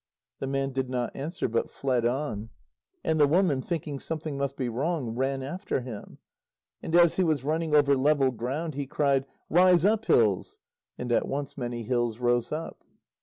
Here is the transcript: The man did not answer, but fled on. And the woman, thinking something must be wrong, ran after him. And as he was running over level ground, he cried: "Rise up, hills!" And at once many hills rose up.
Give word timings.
The 0.39 0.47
man 0.47 0.71
did 0.71 0.89
not 0.89 1.15
answer, 1.15 1.47
but 1.47 1.69
fled 1.69 2.07
on. 2.07 2.49
And 3.03 3.19
the 3.19 3.27
woman, 3.27 3.61
thinking 3.61 3.99
something 3.99 4.35
must 4.35 4.55
be 4.57 4.67
wrong, 4.67 5.09
ran 5.09 5.43
after 5.43 5.81
him. 5.81 6.17
And 6.81 6.95
as 6.95 7.17
he 7.17 7.23
was 7.23 7.43
running 7.43 7.75
over 7.75 7.95
level 7.95 8.31
ground, 8.31 8.73
he 8.73 8.87
cried: 8.87 9.27
"Rise 9.47 9.85
up, 9.85 10.05
hills!" 10.05 10.57
And 10.97 11.11
at 11.11 11.27
once 11.27 11.55
many 11.55 11.83
hills 11.83 12.17
rose 12.17 12.51
up. 12.51 12.83